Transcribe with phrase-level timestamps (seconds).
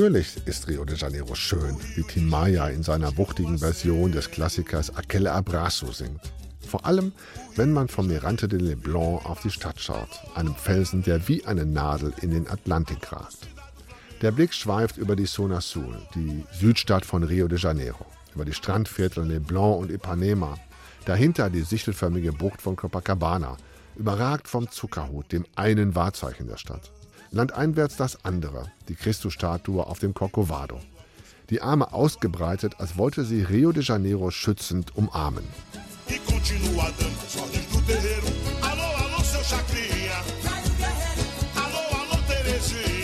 [0.00, 4.96] Natürlich ist Rio de Janeiro schön, wie Tim Maia in seiner wuchtigen Version des Klassikers
[4.96, 6.22] Aquele Abraço singt.
[6.66, 7.12] Vor allem,
[7.54, 11.66] wenn man vom Mirante de Leblon auf die Stadt schaut, einem Felsen, der wie eine
[11.66, 13.40] Nadel in den Atlantik ragt.
[14.22, 18.54] Der Blick schweift über die Zona Sul, die Südstadt von Rio de Janeiro, über die
[18.54, 20.56] Strandviertel Leblon und Ipanema,
[21.04, 23.58] dahinter die sichelförmige Bucht von Copacabana,
[23.96, 26.90] überragt vom Zuckerhut, dem einen Wahrzeichen der Stadt.
[27.32, 30.80] Landeinwärts das andere, die Christusstatue auf dem Corcovado.
[31.48, 35.44] Die Arme ausgebreitet, als wollte sie Rio de Janeiro schützend umarmen.
[38.62, 40.18] Alô, alô, seu Chacrinha.
[41.54, 42.99] Alô, alô, Terezinha.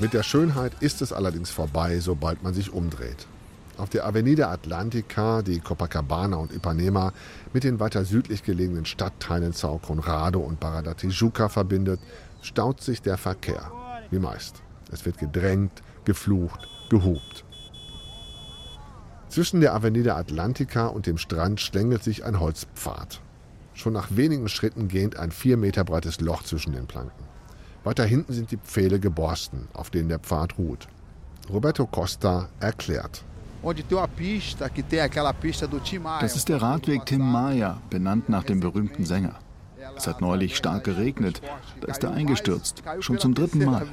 [0.00, 3.26] Mit der Schönheit ist es allerdings vorbei, sobald man sich umdreht.
[3.76, 7.12] Auf der Avenida Atlantica, die Copacabana und Ipanema
[7.52, 12.00] mit den weiter südlich gelegenen Stadtteilen Sao Conrado und Barra da Tijuca verbindet,
[12.40, 13.70] staut sich der Verkehr.
[14.10, 14.62] Wie meist.
[14.90, 17.44] Es wird gedrängt, geflucht, gehupt.
[19.28, 23.20] Zwischen der Avenida Atlantica und dem Strand schlängelt sich ein Holzpfad.
[23.74, 27.29] Schon nach wenigen Schritten gähnt ein vier Meter breites Loch zwischen den Planken.
[27.84, 30.88] Weiter hinten sind die Pfähle geborsten, auf denen der Pfad ruht.
[31.48, 33.24] Roberto Costa erklärt.
[36.20, 39.34] Das ist der Radweg Tim Maia, benannt nach dem berühmten Sänger.
[39.96, 41.42] Es hat neulich stark geregnet.
[41.80, 42.82] Da ist er eingestürzt.
[43.00, 43.86] Schon zum dritten Mal.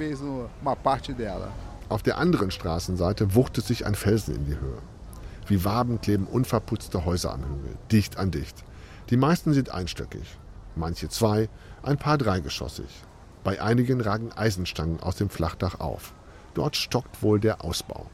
[1.89, 4.79] Auf der anderen Straßenseite wuchtet sich ein Felsen in die Höhe.
[5.47, 8.63] Wie Waben kleben unverputzte Häuser am Hügel, dicht an dicht.
[9.09, 10.37] Die meisten sind einstöckig,
[10.75, 11.47] manche zwei,
[11.83, 13.03] ein paar dreigeschossig.
[13.43, 16.13] Bei einigen ragen Eisenstangen aus dem Flachdach auf.
[16.53, 18.09] Dort stockt wohl der Ausbau.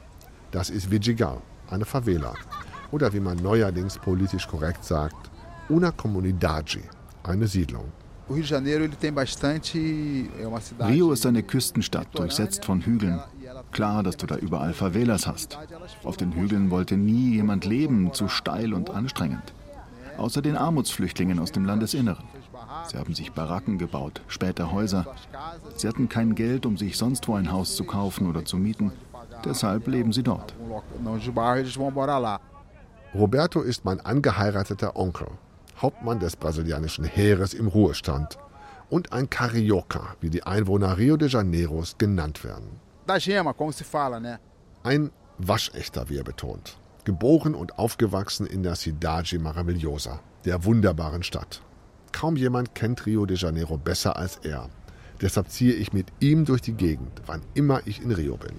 [0.52, 2.34] Das ist Vidigal, eine Favela.
[2.92, 5.32] Oder wie man neuerdings politisch korrekt sagt,
[5.70, 6.82] una comunidade,
[7.24, 7.92] eine Siedlung.
[10.80, 13.20] Rio ist eine Küstenstadt, durchsetzt von Hügeln.
[13.72, 15.58] Klar, dass du da überall Favelas hast.
[16.04, 19.54] Auf den Hügeln wollte nie jemand leben, zu steil und anstrengend.
[20.18, 22.24] Außer den Armutsflüchtlingen aus dem Landesinneren.
[22.88, 25.06] Sie haben sich Baracken gebaut, später Häuser.
[25.75, 28.91] Sie hatten kein Geld, um sich sonst wo ein Haus zu kaufen oder zu mieten.
[29.46, 30.53] Deshalb leben sie dort.
[33.13, 35.28] Roberto ist mein angeheirateter Onkel,
[35.81, 38.38] Hauptmann des brasilianischen Heeres im Ruhestand
[38.90, 42.80] und ein Carioca, wie die Einwohner Rio de Janeiros genannt werden.
[44.19, 44.40] Né?
[44.84, 46.78] Ein Waschechter, wie er betont.
[47.03, 51.62] Geboren und aufgewachsen in der Cidade Maravilhosa, der wunderbaren Stadt.
[52.13, 54.69] Kaum jemand kennt Rio de Janeiro besser als er.
[55.19, 58.56] Deshalb ziehe ich mit ihm durch die Gegend, wann immer ich in Rio bin.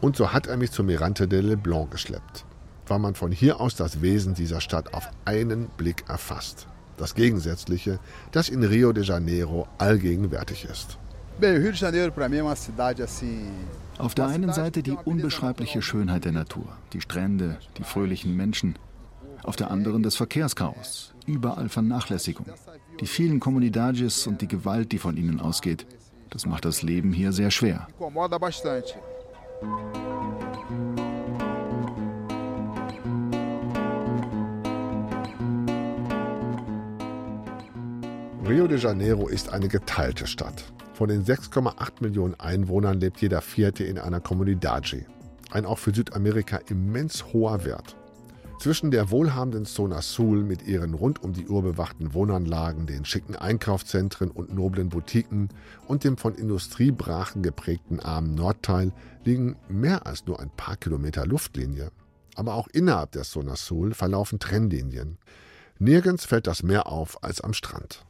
[0.00, 2.46] Und so hat er mich zum Mirante de Leblon geschleppt,
[2.86, 6.66] weil man von hier aus das Wesen dieser Stadt auf einen Blick erfasst.
[6.96, 7.98] Das Gegensätzliche,
[8.32, 10.98] das in Rio de Janeiro allgegenwärtig ist.
[13.98, 18.74] Auf der einen Seite die unbeschreibliche Schönheit der Natur, die Strände, die fröhlichen Menschen.
[19.42, 22.46] Auf der anderen das Verkehrschaos, überall Vernachlässigung.
[23.00, 25.86] Die vielen Comunidades und die Gewalt, die von ihnen ausgeht.
[26.28, 27.88] Das macht das Leben hier sehr schwer.
[38.46, 40.64] Rio de Janeiro ist eine geteilte Stadt.
[40.92, 45.06] Von den 6,8 Millionen Einwohnern lebt jeder Vierte in einer Comunidade.
[45.50, 47.96] Ein auch für Südamerika immens hoher Wert.
[48.60, 53.34] Zwischen der wohlhabenden Zona Sul mit ihren rund um die Uhr bewachten Wohnanlagen, den schicken
[53.34, 55.48] Einkaufszentren und noblen Boutiquen
[55.88, 58.92] und dem von Industriebrachen geprägten armen Nordteil
[59.24, 61.90] liegen mehr als nur ein paar Kilometer Luftlinie.
[62.34, 65.16] Aber auch innerhalb der Zona Sul verlaufen Trennlinien.
[65.78, 68.04] Nirgends fällt das Meer auf als am Strand.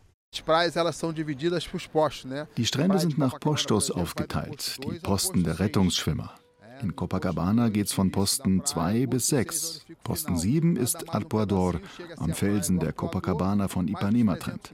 [2.56, 6.34] Die Strände sind nach Postos aufgeteilt, die Posten der Rettungsschwimmer.
[6.82, 9.84] In Copacabana geht's von Posten 2 bis 6.
[10.02, 11.80] Posten 7 ist Arpoador,
[12.16, 14.72] am Felsen der Copacabana von Ipanema trennt.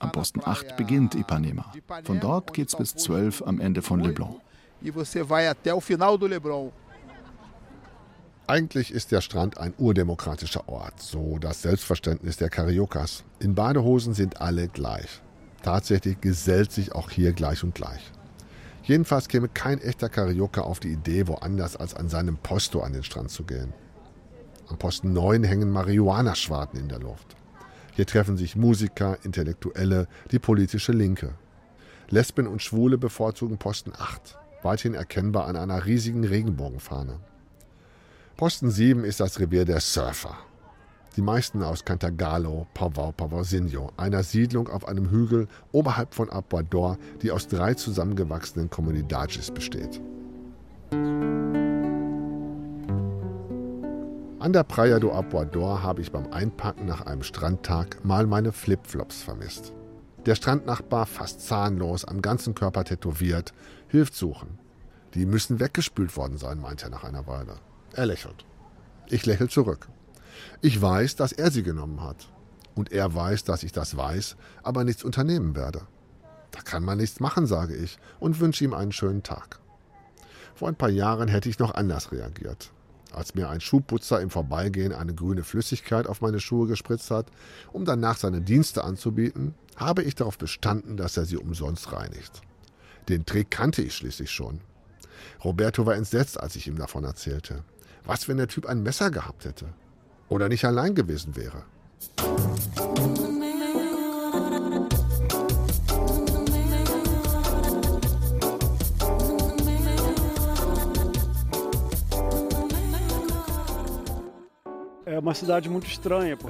[0.00, 1.72] Am Posten 8 beginnt Ipanema.
[2.02, 4.40] Von dort geht's bis 12 am Ende von Leblon.
[4.82, 6.72] E você vai até o final do Leblon.
[8.46, 13.24] Eigentlich ist der Strand ein urdemokratischer Ort, so das Selbstverständnis der Cariocas.
[13.38, 15.22] In Badehosen sind alle gleich.
[15.62, 18.12] Tatsächlich gesellt sich auch hier gleich und gleich.
[18.84, 23.02] Jedenfalls käme kein echter Carioca auf die Idee, woanders als an seinem Posto an den
[23.02, 23.72] Strand zu gehen.
[24.68, 27.34] Am Posten 9 hängen Marihuana-Schwarten in der Luft.
[27.92, 31.34] Hier treffen sich Musiker, Intellektuelle, die politische Linke.
[32.10, 37.20] Lesben und Schwule bevorzugen Posten 8, weithin erkennbar an einer riesigen Regenbogenfahne.
[38.36, 40.36] Posten 7 ist das Revier der Surfer.
[41.16, 47.30] Die meisten aus Cantagalo, Pavao, Pavausinho, einer Siedlung auf einem Hügel oberhalb von Apuador, die
[47.30, 50.00] aus drei zusammengewachsenen Comunidades besteht.
[54.40, 59.22] An der Praia do Apuador habe ich beim Einpacken nach einem Strandtag mal meine Flipflops
[59.22, 59.72] vermisst.
[60.26, 63.54] Der Strandnachbar, fast zahnlos, am ganzen Körper tätowiert,
[63.86, 64.58] hilft suchen.
[65.14, 67.54] Die müssen weggespült worden sein, meint er nach einer Weile.
[67.92, 68.44] Er lächelt.
[69.06, 69.86] Ich lächle zurück.
[70.60, 72.28] Ich weiß, dass er sie genommen hat.
[72.74, 75.82] Und er weiß, dass ich das weiß, aber nichts unternehmen werde.
[76.50, 79.60] Da kann man nichts machen, sage ich, und wünsche ihm einen schönen Tag.
[80.54, 82.70] Vor ein paar Jahren hätte ich noch anders reagiert.
[83.12, 87.26] Als mir ein Schuhputzer im Vorbeigehen eine grüne Flüssigkeit auf meine Schuhe gespritzt hat,
[87.72, 92.42] um danach seine Dienste anzubieten, habe ich darauf bestanden, dass er sie umsonst reinigt.
[93.08, 94.60] Den Trick kannte ich schließlich schon.
[95.44, 97.62] Roberto war entsetzt, als ich ihm davon erzählte.
[98.04, 99.66] Was, wenn der Typ ein Messer gehabt hätte?
[100.28, 101.62] Oder nicht allein gewesen wäre?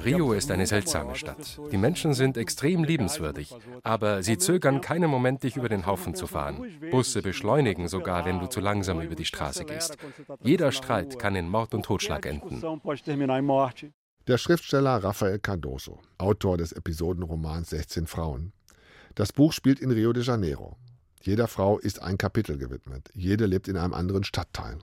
[0.05, 1.61] Rio ist eine seltsame Stadt.
[1.71, 6.27] Die Menschen sind extrem liebenswürdig, aber sie zögern keinen Moment, dich über den Haufen zu
[6.27, 6.65] fahren.
[6.91, 9.97] Busse beschleunigen sogar, wenn du zu langsam über die Straße gehst.
[10.43, 12.63] Jeder Streit kann in Mord und Totschlag enden.
[14.27, 18.53] Der Schriftsteller Rafael Cardoso, Autor des Episodenromans 16 Frauen.
[19.15, 20.77] Das Buch spielt in Rio de Janeiro.
[21.21, 23.11] Jeder Frau ist ein Kapitel gewidmet.
[23.15, 24.79] Jede lebt in einem anderen Stadtteil.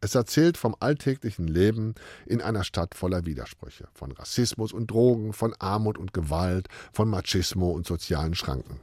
[0.00, 1.94] Es erzählt vom alltäglichen Leben
[2.26, 7.70] in einer Stadt voller Widersprüche, von Rassismus und Drogen, von Armut und Gewalt, von Machismo
[7.70, 8.80] und sozialen Schranken.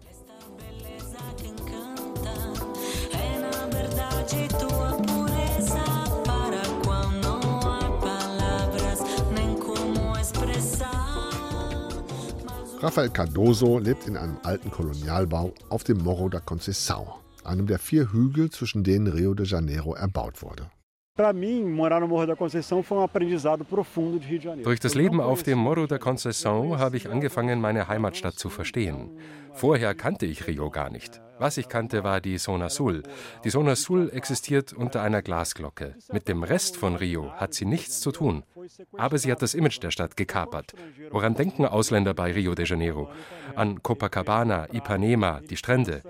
[12.82, 17.06] Rafael Cardoso lebt in einem alten Kolonialbau auf dem Morro da Conceição,
[17.44, 20.68] einem der vier Hügel, zwischen denen Rio de Janeiro erbaut wurde.
[24.64, 29.10] Durch das Leben auf dem Morro da Conceição habe ich angefangen, meine Heimatstadt zu verstehen.
[29.54, 31.22] Vorher kannte ich Rio gar nicht.
[31.42, 33.02] Was ich kannte, war die Zona Sul.
[33.44, 35.96] Die Zona Sul existiert unter einer Glasglocke.
[36.14, 38.44] Mit dem Rest von Rio hat sie nichts zu tun.
[38.96, 40.74] Aber sie hat das Image der Stadt gekapert.
[41.10, 43.10] Woran denken Ausländer bei Rio de Janeiro?
[43.56, 46.04] An Copacabana, Ipanema, die Strände.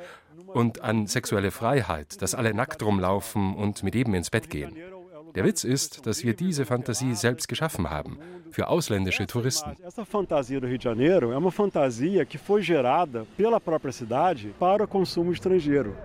[0.47, 4.75] Und an sexuelle Freiheit, dass alle nackt rumlaufen und mit jedem ins Bett gehen.
[5.35, 8.17] Der Witz ist, dass wir diese Fantasie selbst geschaffen haben,
[8.51, 9.77] für ausländische Touristen.
[9.81, 14.53] Essa fantasia do Rio de Janeiro é uma fantasia que foi gerada pela própria cidade
[14.59, 15.95] para consumo estrangeiro.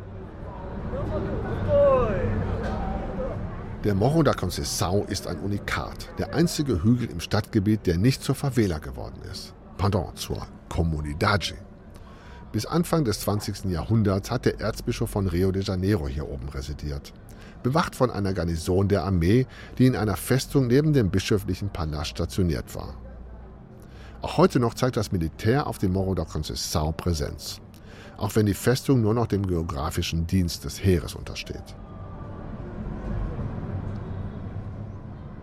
[3.83, 8.35] Der Morro da Conceição ist ein Unikat, der einzige Hügel im Stadtgebiet, der nicht zur
[8.35, 9.55] Favela geworden ist.
[9.77, 11.55] Pardon, zur Comunidade.
[12.53, 13.65] Bis Anfang des 20.
[13.67, 17.13] Jahrhunderts hat der Erzbischof von Rio de Janeiro hier oben residiert.
[17.67, 19.45] Bewacht von einer Garnison der Armee,
[19.77, 22.95] die in einer Festung neben dem bischöflichen Palast stationiert war.
[24.23, 27.61] Auch heute noch zeigt das Militär auf dem Morro da Conceição Präsenz.
[28.19, 31.75] Auch wenn die Festung nur noch dem geografischen Dienst des Heeres untersteht.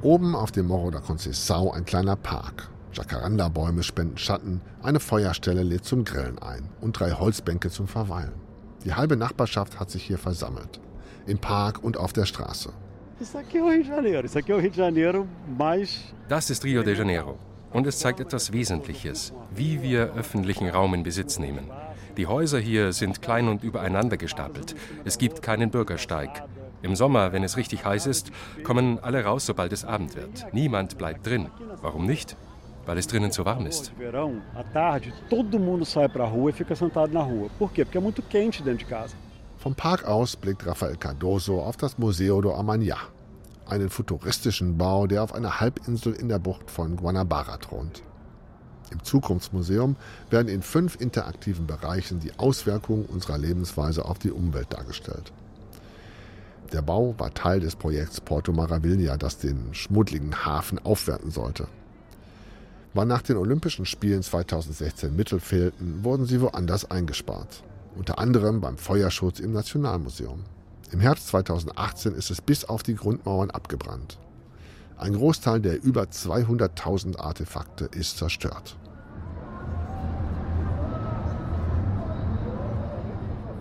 [0.01, 2.69] Oben auf dem Morro da Conceição ein kleiner Park.
[2.93, 8.31] Jacaranda-Bäume spenden Schatten, eine Feuerstelle lädt zum Grillen ein und drei Holzbänke zum Verweilen.
[8.85, 10.79] Die halbe Nachbarschaft hat sich hier versammelt.
[11.25, 12.73] Im Park und auf der Straße.
[13.21, 15.87] É de é de
[16.27, 17.37] Das ist Rio de Janeiro.
[17.71, 21.71] Und es zeigt etwas Wesentliches, wie wir öffentlichen Raum in Besitz nehmen.
[22.17, 24.75] Die Häuser hier sind klein und übereinander gestapelt.
[25.05, 26.43] Es gibt keinen Bürgersteig.
[26.81, 28.31] Im Sommer, wenn es richtig heiß ist,
[28.63, 30.53] kommen alle raus, sobald es Abend wird.
[30.53, 31.49] Niemand bleibt drin.
[31.81, 32.35] Warum nicht?
[32.85, 33.93] Weil es drinnen zu warm ist.
[39.63, 42.97] Vom Park aus blickt Rafael Cardoso auf das Museo do Amanhã,
[43.65, 48.03] einen futuristischen Bau, der auf einer Halbinsel in der Bucht von Guanabara thront.
[48.91, 49.95] Im Zukunftsmuseum
[50.29, 55.31] werden in fünf interaktiven Bereichen die Auswirkungen unserer Lebensweise auf die Umwelt dargestellt.
[56.73, 61.69] Der Bau war Teil des Projekts Porto Maravilha, das den schmuddligen Hafen aufwerten sollte.
[62.93, 67.63] Weil nach den Olympischen Spielen 2016 Mittel fehlten, wurden sie woanders eingespart.
[67.95, 70.43] Unter anderem beim Feuerschutz im Nationalmuseum.
[70.91, 74.17] Im Herbst 2018 ist es bis auf die Grundmauern abgebrannt.
[74.97, 78.77] Ein Großteil der über 200.000 Artefakte ist zerstört.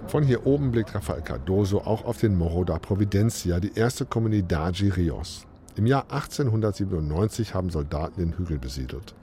[0.06, 4.94] Von hier oben blickt Rafael Cardoso auch auf den Morro da Providencia, die erste Comunidade
[4.94, 5.46] Rios.
[5.74, 9.14] Im Jahr 1897 haben Soldaten den Hügel besiedelt.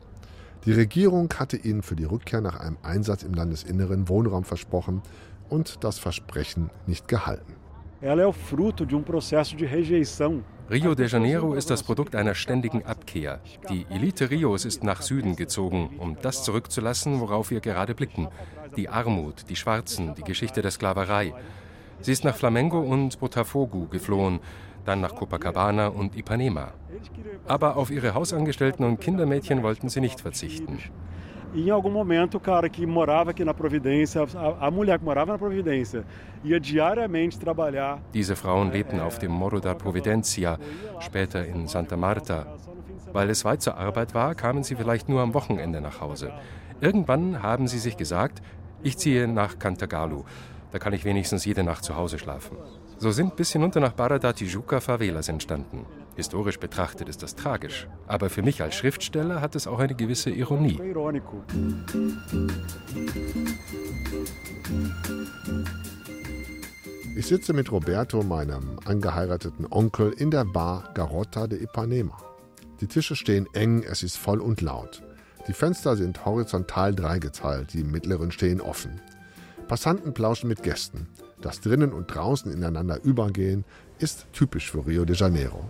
[0.65, 5.01] Die Regierung hatte ihnen für die Rückkehr nach einem Einsatz im Landesinneren Wohnraum versprochen
[5.47, 7.55] und das Versprechen nicht gehalten.
[10.69, 13.39] Rio de Janeiro ist das Produkt einer ständigen Abkehr.
[13.69, 18.27] Die Elite Rios ist nach Süden gezogen, um das zurückzulassen, worauf wir gerade blicken.
[18.75, 21.33] Die Armut, die Schwarzen, die Geschichte der Sklaverei.
[22.01, 24.39] Sie ist nach Flamengo und Botafogo geflohen,
[24.85, 26.71] dann nach Copacabana und Ipanema.
[27.47, 30.79] Aber auf ihre Hausangestellten und Kindermädchen wollten sie nicht verzichten.
[31.53, 35.31] em algum momento o cara que morava aqui na Providência, a, a, mulher que morava
[35.31, 36.05] na Providência,
[36.43, 37.99] ia diariamente trabalhar.
[38.13, 40.59] Diese Frauen lebten auf dem Morro da Providencia,
[40.99, 42.45] später in Santa Marta.
[43.11, 46.31] Weil es weit zur Arbeit war, kamen sie vielleicht nur am Wochenende nach Hause.
[46.79, 48.41] Irgendwann haben sie sich gesagt,
[48.83, 50.25] ich ziehe nach Cantagalo,
[50.71, 52.57] da kann ich wenigstens jede Nacht zu Hause schlafen.
[53.01, 55.85] So sind bis hinunter nach Barra da Tijuca Favelas entstanden.
[56.17, 60.31] Historisch betrachtet ist das tragisch, aber für mich als Schriftsteller hat es auch eine gewisse
[60.31, 60.77] Ironie.
[67.15, 72.17] Ich sitze mit Roberto, meinem angeheirateten Onkel, in der Bar Garota de Ipanema.
[72.81, 75.03] Die Tische stehen eng, es ist voll und laut.
[75.47, 78.99] Die Fenster sind horizontal dreigeteilt, die mittleren stehen offen.
[79.69, 81.07] Passanten plauschen mit Gästen.
[81.41, 83.63] Das drinnen und draußen ineinander übergehen
[83.97, 85.63] ist typisch für Rio de Janeiro.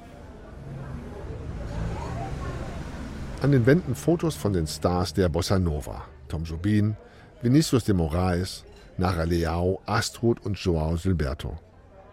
[3.41, 6.05] An den Wänden Fotos von den Stars der Bossa Nova.
[6.27, 6.95] Tom Jobim,
[7.41, 8.63] Vinicius de Moraes,
[8.97, 11.57] Nara Leao, Astrud und Joao Gilberto.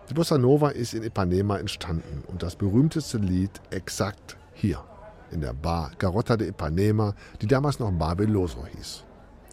[0.08, 4.84] Die Bossa Nova ist in Ipanema entstanden und das berühmteste Lied exakt hier,
[5.32, 8.14] in der Bar Garota de Ipanema, die damals noch Bar
[8.76, 9.05] hieß.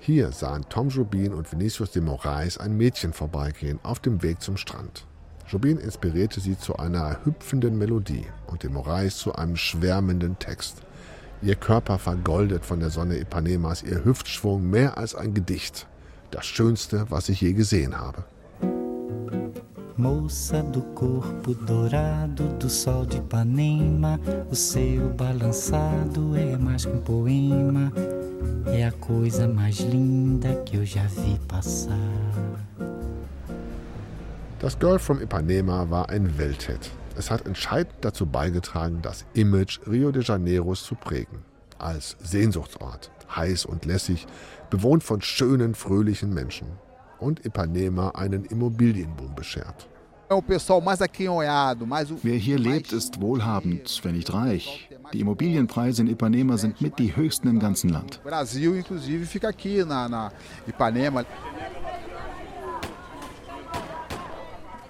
[0.05, 4.57] Hier sahen Tom Jobim und Vinicius de Moraes ein Mädchen vorbeigehen auf dem Weg zum
[4.57, 5.05] Strand.
[5.47, 10.81] Jobim inspirierte sie zu einer hüpfenden Melodie und de Moraes zu einem schwärmenden Text.
[11.41, 15.87] Ihr Körper vergoldet von der Sonne Ipanemas, ihr Hüftschwung mehr als ein Gedicht.
[16.31, 18.25] Das Schönste, was ich je gesehen habe.
[19.95, 24.19] Moça do corpo dourado do sol de Ipanema,
[24.49, 27.91] o seu balançado é mais que um poema,
[28.67, 31.97] é a coisa mais linda que eu já vi passar.
[34.59, 36.91] Das Girl from Ipanema war ein Welthit.
[37.17, 41.39] Es hat entscheidend dazu beigetragen, das Image Rio de Janeiros zu prägen.
[41.77, 44.25] Als Sehnsuchtsort, heiß und lässig,
[44.69, 46.67] bewohnt von schönen, fröhlichen Menschen.
[47.19, 49.87] Und Ipanema einen Immobilienboom beschert.
[52.21, 54.89] Wer hier lebt, ist wohlhabend, wenn nicht reich.
[55.11, 58.21] Die Immobilienpreise in Ipanema sind mit die höchsten im ganzen Land.
[58.23, 60.31] Brasil, inclusive, fica aqui na,
[60.67, 61.23] Ipanema.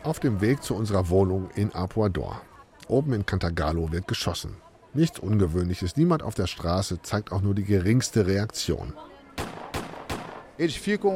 [0.03, 2.41] Auf dem Weg zu unserer Wohnung in Apuador.
[2.87, 4.55] Oben in Cantagalo wird geschossen.
[4.93, 8.93] Nichts Ungewöhnliches, niemand auf der Straße zeigt auch nur die geringste Reaktion.
[10.57, 11.13] Eles ficam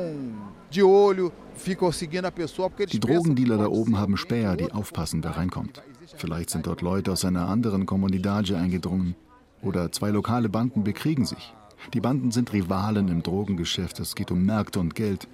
[0.70, 4.72] de olho, ficam seguindo a pessoa, porque eles Die Drogendealer da oben haben Späher, die
[4.72, 5.82] aufpassen, wer reinkommt.
[6.16, 9.16] Vielleicht sind dort Leute aus einer anderen Comunidade eingedrungen.
[9.62, 11.54] Oder zwei lokale Banden bekriegen sich.
[11.94, 14.00] Die Banden sind Rivalen im Drogengeschäft.
[14.00, 15.28] Es geht um Märkte und Geld.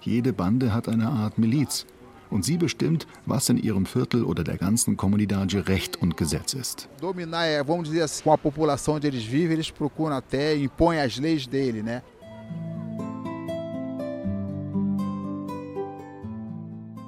[0.00, 1.86] Jede Bande hat eine Art Miliz.
[2.30, 6.88] Und sie bestimmt, was in ihrem Viertel oder der ganzen Comunidade Recht und Gesetz ist.
[7.00, 11.18] dominar, vamos dizer assim, com a população onde eles vivem, eles procuram até, impõem as
[11.18, 12.02] leis dele, né?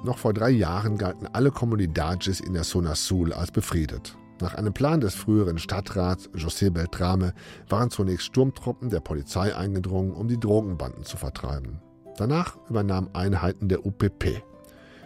[0.03, 4.17] Noch vor drei Jahren galten alle Comunidades in der Zona Sul als befriedet.
[4.41, 7.33] Nach einem Plan des früheren Stadtrats José Beltrame
[7.69, 11.79] waren zunächst Sturmtruppen der Polizei eingedrungen, um die Drogenbanden zu vertreiben.
[12.17, 14.41] Danach übernahmen Einheiten der UPP.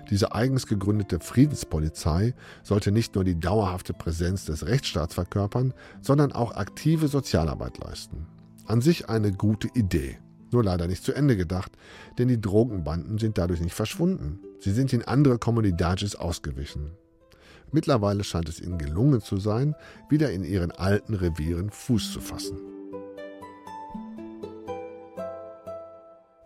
[0.10, 2.34] Diese eigens gegründete Friedenspolizei
[2.64, 8.28] sollte nicht nur die dauerhafte Präsenz des Rechtsstaats verkörpern, sondern auch aktive Sozialarbeit leisten.
[8.66, 10.20] An sich eine gute Idee.
[10.52, 11.74] Nur leider nicht zu Ende gedacht,
[12.18, 14.40] denn die Drogenbanden sind dadurch nicht verschwunden.
[14.66, 16.90] Sie sind in andere Comunidades ausgewichen.
[17.72, 19.76] Mittlerweile scheint es ihnen gelungen zu sein,
[20.10, 22.58] wieder in ihren alten Revieren Fuß zu fassen.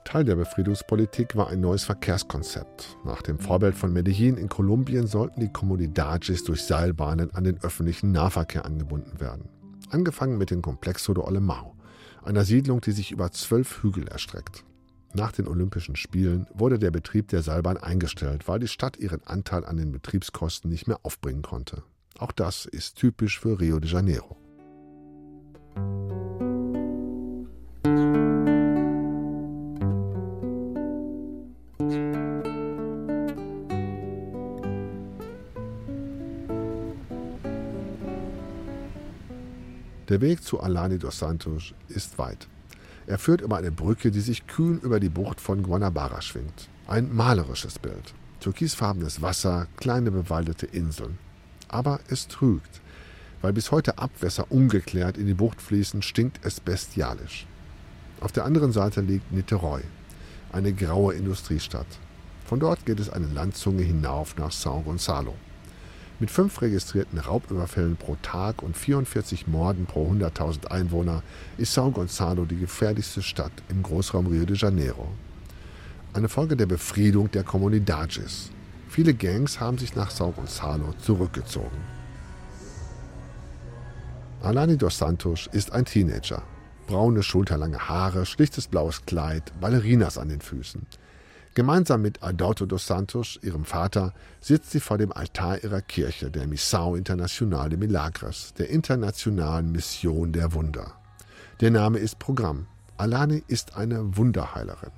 [0.04, 2.98] Teil der Befriedungspolitik war ein neues Verkehrskonzept.
[3.06, 8.12] Nach dem Vorbild von Medellin in Kolumbien sollten die Comunidades durch Seilbahnen an den öffentlichen
[8.12, 9.48] Nahverkehr angebunden werden.
[9.92, 11.74] Angefangen mit dem Complexo de Olemao,
[12.22, 14.66] einer Siedlung, die sich über zwölf Hügel erstreckt.
[15.14, 19.66] Nach den Olympischen Spielen wurde der Betrieb der Seilbahn eingestellt, weil die Stadt ihren Anteil
[19.66, 21.84] an den Betriebskosten nicht mehr aufbringen konnte.
[22.20, 24.38] Auch das ist typisch für Rio de Janeiro.
[40.08, 42.48] Der Weg zu Alani dos Santos ist weit.
[43.10, 46.70] Er führt über eine Brücke, die sich kühn über die Bucht von Guanabara schwingt.
[46.88, 48.14] Ein malerisches Bild.
[48.40, 51.18] Türkisfarbenes Wasser, kleine bewaldete Inseln.
[51.70, 52.82] Aber es trügt.
[53.42, 57.48] Weil bis heute Abwässer ungeklärt in die Bucht fließen, stinkt es bestialisch.
[58.22, 59.82] Auf der anderen Seite liegt Niterói,
[60.52, 61.88] eine graue Industriestadt.
[62.46, 65.34] Von dort geht es eine Landzunge hinauf nach São Gonçalo.
[66.20, 71.24] Mit fünf registrierten Raubüberfällen pro Tag und 44 Morden pro 100.000 Einwohner
[71.58, 75.08] ist São Gonçalo die gefährlichste Stadt im Großraum Rio de Janeiro.
[76.12, 78.52] Eine Folge der Befriedung der Comunidades.
[78.90, 81.78] Viele Gangs haben sich nach São Gonçalo zurückgezogen.
[84.42, 86.44] Alani dos Santos ist ein Teenager.
[86.88, 90.86] Braune, schulterlange Haare, schlichtes blaues Kleid, Ballerinas an den Füßen.
[91.60, 96.48] Gemeinsam mit Adalto dos Santos, ihrem Vater, sitzt sie vor dem Altar ihrer Kirche, der
[96.48, 100.94] Missão Internacional de Milagres, der internationalen Mission der Wunder.
[101.60, 102.68] Der Name ist Programm.
[102.96, 104.92] Alani ist eine Wunderheilerin.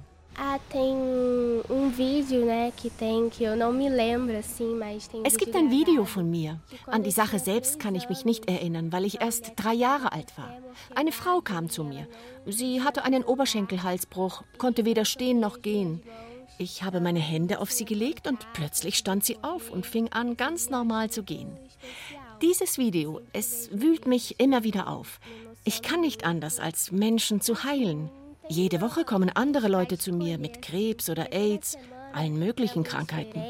[5.23, 6.59] Es gibt ein Video von mir.
[6.85, 10.37] An die Sache selbst kann ich mich nicht erinnern, weil ich erst drei Jahre alt
[10.37, 10.53] war.
[10.93, 12.05] Eine Frau kam zu mir.
[12.45, 16.03] Sie hatte einen Oberschenkelhalsbruch, konnte weder stehen noch gehen.
[16.61, 20.37] Ich habe meine Hände auf sie gelegt und plötzlich stand sie auf und fing an,
[20.37, 21.57] ganz normal zu gehen.
[22.39, 25.19] Dieses Video, es wühlt mich immer wieder auf.
[25.63, 28.11] Ich kann nicht anders, als Menschen zu heilen.
[28.47, 31.79] Jede Woche kommen andere Leute zu mir mit Krebs oder AIDS,
[32.13, 33.41] allen möglichen Krankheiten.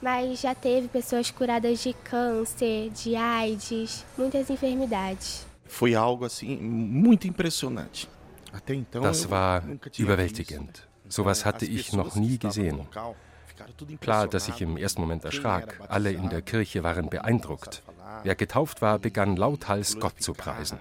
[0.00, 5.46] Mas já teve pessoas curadas de câncer, de AIDS, muitas enfermidades.
[5.66, 8.08] Foi algo assim muito impressionante.
[8.90, 9.62] Das war
[9.98, 10.87] überwältigend.
[11.08, 12.86] Sowas hatte ich noch nie gesehen.
[14.00, 15.80] Klar, dass ich im ersten Moment erschrak.
[15.88, 17.82] Alle in der Kirche waren beeindruckt.
[18.22, 20.78] Wer getauft war, begann lauthals Gott zu preisen.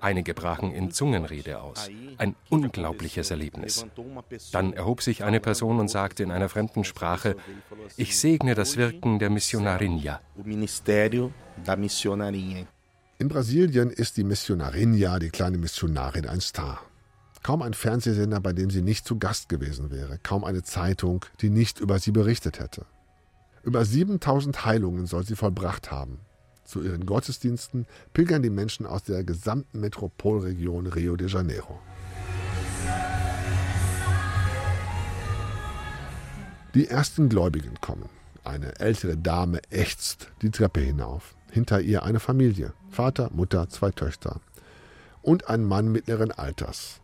[0.00, 1.88] Einige brachen in Zungenrede aus.
[2.18, 3.86] Ein unglaubliches Erlebnis.
[4.50, 7.36] Dann erhob sich eine Person und sagte in einer fremden Sprache,
[7.96, 10.20] ich segne das Wirken der Missionarinha.
[13.18, 16.80] In Brasilien ist die Missionarinha, die kleine Missionarin, ein Star.
[17.42, 21.50] Kaum ein Fernsehsender, bei dem sie nicht zu Gast gewesen wäre, kaum eine Zeitung, die
[21.50, 22.86] nicht über sie berichtet hätte.
[23.64, 26.20] Über 7000 Heilungen soll sie vollbracht haben.
[26.64, 31.80] Zu ihren Gottesdiensten pilgern die Menschen aus der gesamten Metropolregion Rio de Janeiro.
[36.74, 38.08] Die ersten Gläubigen kommen.
[38.44, 41.34] Eine ältere Dame ächzt die Treppe hinauf.
[41.50, 42.72] Hinter ihr eine Familie.
[42.88, 44.40] Vater, Mutter, zwei Töchter.
[45.20, 47.01] Und ein Mann mittleren Alters.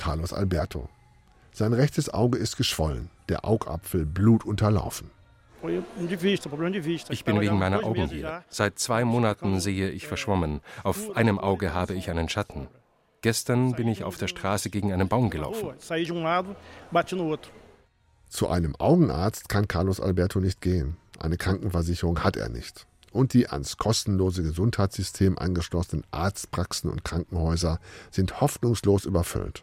[0.00, 0.88] Carlos Alberto.
[1.52, 5.10] Sein rechtes Auge ist geschwollen, der Augapfel blutunterlaufen.
[5.62, 8.42] Ich bin wegen meiner Augen hier.
[8.48, 10.62] Seit zwei Monaten sehe ich verschwommen.
[10.84, 12.68] Auf einem Auge habe ich einen Schatten.
[13.20, 15.68] Gestern bin ich auf der Straße gegen einen Baum gelaufen.
[18.30, 20.96] Zu einem Augenarzt kann Carlos Alberto nicht gehen.
[21.18, 22.86] Eine Krankenversicherung hat er nicht.
[23.12, 29.62] Und die ans kostenlose Gesundheitssystem angeschlossenen Arztpraxen und Krankenhäuser sind hoffnungslos überfüllt.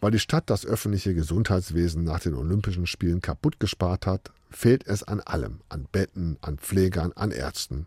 [0.00, 5.02] Weil die Stadt das öffentliche Gesundheitswesen nach den Olympischen Spielen kaputt gespart hat, fehlt es
[5.02, 7.86] an allem, an Betten, an Pflegern, an Ärzten.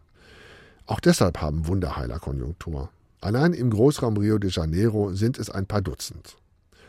[0.86, 2.90] Auch deshalb haben Wunderheiler Konjunktur.
[3.22, 6.36] Allein im Großraum Rio de Janeiro sind es ein paar Dutzend.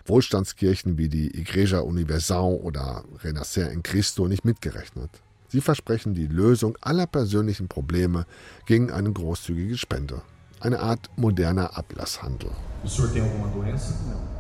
[0.06, 5.10] Wohlstandskirchen wie die Igreja Universal oder Renacer en Cristo nicht mitgerechnet.
[5.48, 8.26] Sie versprechen die Lösung aller persönlichen Probleme
[8.66, 10.20] gegen eine großzügige Spende.
[10.60, 12.50] Eine Art moderner Ablasshandel.
[12.82, 14.34] O senhor tem?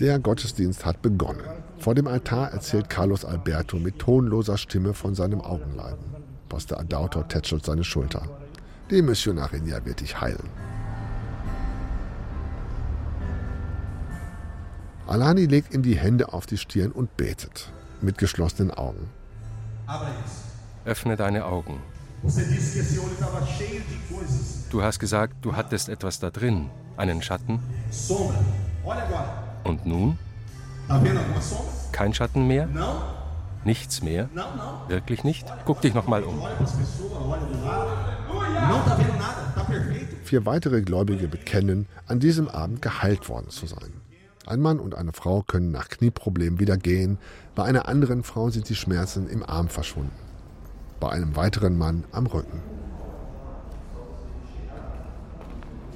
[0.00, 1.42] Der Gottesdienst hat begonnen.
[1.78, 6.04] Vor dem Altar erzählt Carlos Alberto mit tonloser Stimme von seinem Augenleiden.
[6.48, 8.22] Pastor Adauto tätschelt seine Schulter.
[8.90, 10.48] Die Missionarin ja wird dich heilen.
[15.06, 19.08] Alani legt ihm die Hände auf die Stirn und betet mit geschlossenen Augen.
[20.84, 21.80] Öffne deine Augen.
[24.70, 27.60] Du hast gesagt, du hattest etwas da drin, einen Schatten.
[29.64, 30.18] Und nun?
[31.92, 32.68] Kein Schatten mehr?
[33.64, 34.28] Nichts mehr?
[34.88, 35.46] Wirklich nicht?
[35.64, 36.42] Guck dich noch mal um.
[40.24, 44.00] Vier weitere Gläubige bekennen, an diesem Abend geheilt worden zu sein.
[44.46, 47.18] Ein Mann und eine Frau können nach Knieproblemen wieder gehen,
[47.54, 50.16] bei einer anderen Frau sind die Schmerzen im Arm verschwunden,
[51.00, 52.62] bei einem weiteren Mann am Rücken.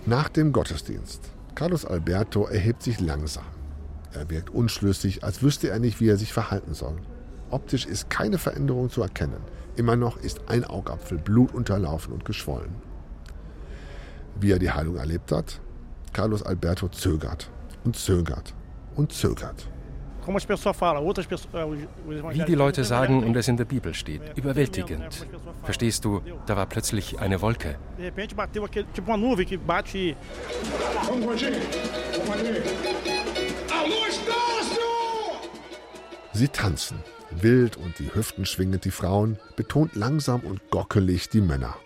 [0.06, 1.30] Nach dem Gottesdienst.
[1.54, 3.44] Carlos Alberto erhebt sich langsam.
[4.12, 6.96] Er wirkt unschlüssig, als wüsste er nicht, wie er sich verhalten soll.
[7.50, 9.40] Optisch ist keine Veränderung zu erkennen.
[9.76, 12.74] Immer noch ist ein Augapfel blutunterlaufen und geschwollen.
[14.40, 15.60] Wie er die Heilung erlebt hat?
[16.12, 17.50] Carlos Alberto zögert
[17.84, 18.54] und zögert
[18.96, 19.68] und zögert.
[22.32, 25.26] Wie die Leute sagen und es in der Bibel steht, überwältigend.
[25.64, 27.76] Verstehst du, da war plötzlich eine Wolke.
[36.34, 36.98] Sie tanzen,
[37.30, 41.76] wild und die Hüften schwingend die Frauen, betont langsam und gockelig die Männer.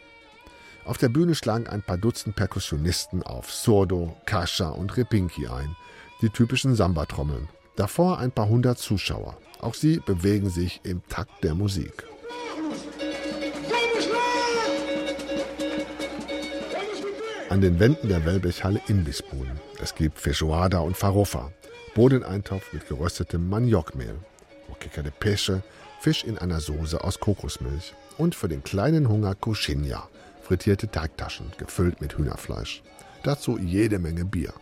[0.84, 5.74] Auf der Bühne schlagen ein paar Dutzend Perkussionisten auf Sordo, Kascha und Repinki ein,
[6.22, 7.48] die typischen Samba-Trommeln.
[7.76, 9.36] Davor ein paar hundert Zuschauer.
[9.60, 12.04] Auch sie bewegen sich im Takt der Musik.
[17.50, 19.60] An den Wänden der Wellblechhalle Imbissbuden.
[19.82, 21.52] Es gibt Feijoada und Farofa,
[21.94, 24.16] Bodeneintopf mit geröstetem Maniokmehl,
[24.68, 25.62] Moqueca de Pêche,
[26.00, 30.08] Fisch in einer Soße aus Kokosmilch und für den kleinen Hunger Coxinha,
[30.42, 32.82] frittierte Teigtaschen, gefüllt mit Hühnerfleisch.
[33.22, 34.52] Dazu jede Menge Bier.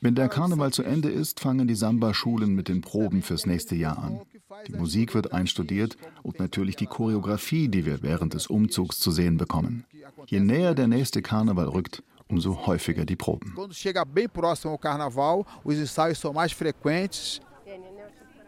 [0.00, 3.98] Wenn der Karneval zu Ende ist, fangen die Samba-Schulen mit den Proben fürs nächste Jahr
[3.98, 4.20] an.
[4.66, 9.36] Die Musik wird einstudiert und natürlich die Choreografie, die wir während des Umzugs zu sehen
[9.36, 9.84] bekommen.
[10.26, 13.54] Je näher der nächste Karneval rückt, umso häufiger die Proben.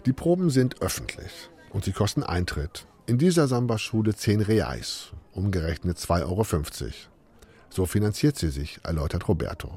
[0.06, 1.32] Die Proben sind öffentlich
[1.72, 2.86] und sie kosten Eintritt.
[3.06, 6.44] In dieser Samba-Schule 10 Reais, umgerechnet 2,50 Euro.
[7.74, 9.68] So finanziert sie sich, erläutert Roberto.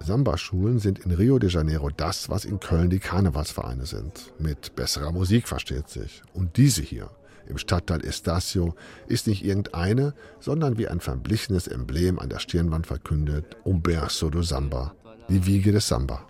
[0.00, 4.32] Samba-Schulen sind in Rio de Janeiro das, was in Köln die Karnevalsvereine sind.
[4.38, 6.22] Mit besserer Musik versteht sich.
[6.32, 7.10] Und diese hier,
[7.46, 8.74] im Stadtteil Estacio,
[9.08, 14.40] ist nicht irgendeine, sondern wie ein verblichenes Emblem an der Stirnwand verkündet, Un berso do
[14.40, 14.94] Samba,
[15.28, 16.26] die Wiege des Samba.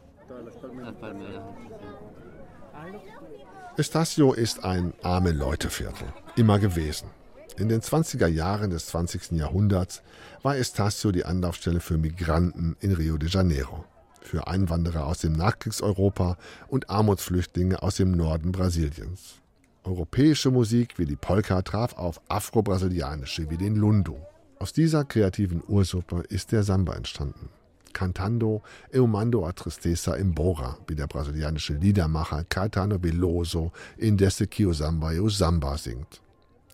[3.78, 7.10] Estacio ist ein arme Leuteviertel, immer gewesen.
[7.58, 9.30] In den 20er Jahren des 20.
[9.38, 10.02] Jahrhunderts
[10.42, 13.84] war Estacio die Anlaufstelle für Migranten in Rio de Janeiro,
[14.20, 19.36] für Einwanderer aus dem Nachkriegseuropa und Armutsflüchtlinge aus dem Norden Brasiliens.
[19.84, 24.16] Europäische Musik wie die Polka traf auf afro-brasilianische wie den Lundu.
[24.58, 27.48] Aus dieser kreativen Ursuppe ist der Samba entstanden.
[27.92, 34.72] Cantando Eu mando a tristeza embora, wie der brasilianische Liedermacher Caetano Veloso in Desse Kio
[34.72, 36.20] Samba Eu Samba singt.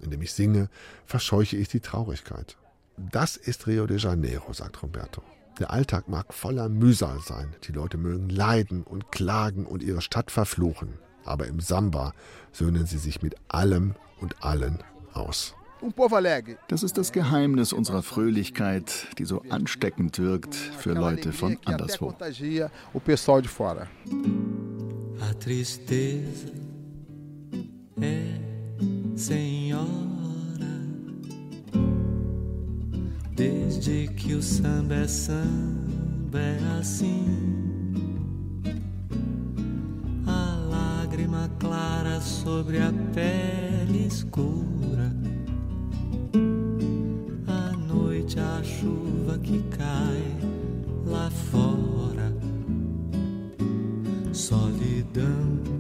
[0.00, 0.68] Indem ich singe,
[1.07, 2.57] verscheuche ich die Traurigkeit.
[2.96, 5.22] Das ist Rio de Janeiro, sagt Roberto.
[5.59, 10.31] Der Alltag mag voller Mühsal sein, die Leute mögen leiden und klagen und ihre Stadt
[10.31, 12.12] verfluchen, aber im Samba
[12.53, 15.55] söhnen sie sich mit allem und allen aus.
[16.68, 22.14] Das ist das Geheimnis unserer Fröhlichkeit, die so ansteckend wirkt für Leute von anderswo.
[25.20, 26.52] A tristeza
[28.00, 28.40] é
[29.16, 30.24] senhora
[33.37, 37.26] Desde que o samba é samba é assim.
[40.26, 44.84] A lágrima clara sobre a pele escura
[48.38, 50.23] a chuva que cai
[51.07, 52.33] lá fora,
[54.33, 55.75] solidão.